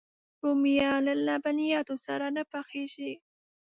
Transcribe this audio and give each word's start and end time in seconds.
رومیان 0.43 0.97
له 1.07 1.13
لبنیاتو 1.27 1.95
سره 2.05 2.25
نه 2.35 2.43
پخېږي 2.51 3.13